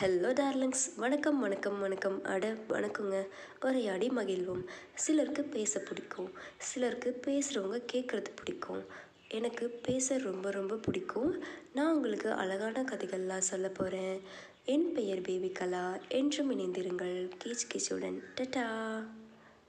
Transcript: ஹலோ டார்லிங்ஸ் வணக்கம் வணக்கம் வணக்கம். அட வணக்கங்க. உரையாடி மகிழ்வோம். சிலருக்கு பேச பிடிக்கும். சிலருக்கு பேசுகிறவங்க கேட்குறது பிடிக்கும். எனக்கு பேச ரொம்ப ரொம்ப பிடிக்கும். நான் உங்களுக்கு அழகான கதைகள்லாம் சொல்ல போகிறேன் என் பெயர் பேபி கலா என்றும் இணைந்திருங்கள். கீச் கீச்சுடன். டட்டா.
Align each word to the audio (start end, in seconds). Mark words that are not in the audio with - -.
ஹலோ 0.00 0.32
டார்லிங்ஸ் 0.32 0.94
வணக்கம் 0.96 1.40
வணக்கம் 1.40 1.80
வணக்கம். 1.80 2.24
அட 2.24 2.52
வணக்கங்க. 2.68 3.26
உரையாடி 3.60 4.08
மகிழ்வோம். 4.08 4.64
சிலருக்கு 4.94 5.44
பேச 5.44 5.80
பிடிக்கும். 5.80 6.32
சிலருக்கு 6.58 7.20
பேசுகிறவங்க 7.26 7.82
கேட்குறது 7.92 8.24
பிடிக்கும். 8.34 8.84
எனக்கு 9.28 9.68
பேச 9.68 10.18
ரொம்ப 10.18 10.50
ரொம்ப 10.50 10.76
பிடிக்கும். 10.76 11.42
நான் 11.74 11.94
உங்களுக்கு 11.94 12.32
அழகான 12.32 12.82
கதைகள்லாம் 12.82 13.38
சொல்ல 13.38 13.68
போகிறேன் 13.68 14.20
என் 14.64 14.92
பெயர் 14.92 15.20
பேபி 15.20 15.50
கலா 15.50 15.98
என்றும் 16.08 16.58
இணைந்திருங்கள். 16.58 17.30
கீச் 17.44 17.66
கீச்சுடன். 17.74 18.18
டட்டா. 18.36 18.66